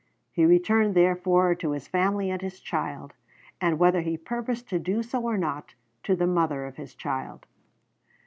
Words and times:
He 0.31 0.47
returned 0.47 0.95
therefore 0.95 1.53
to 1.53 1.73
his 1.73 1.87
family 1.87 2.31
and 2.31 2.41
his 2.41 2.59
child, 2.59 3.13
and 3.61 3.77
whether 3.77 4.01
he 4.01 4.17
purposed 4.17 4.67
to 4.69 4.79
do 4.79 5.03
so 5.03 5.21
or 5.21 5.37
not, 5.37 5.75
to 6.01 6.15
the 6.15 6.25
mother 6.25 6.65
of 6.65 6.77
his 6.77 6.95
child. 6.95 7.45